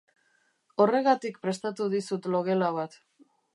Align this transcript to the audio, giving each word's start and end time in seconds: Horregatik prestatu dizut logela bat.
Horregatik 0.85 1.37
prestatu 1.45 1.91
dizut 1.93 2.29
logela 2.37 2.73
bat. 2.81 3.01